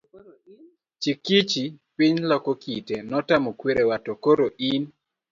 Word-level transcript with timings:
Chikichi 1.01 1.63
piny 1.95 2.17
loko 2.29 2.51
kite 2.61 2.95
,notamo 3.09 3.49
kwerewa, 3.59 3.95
to 4.05 4.13
koro 4.23 4.47
in? 4.71 4.83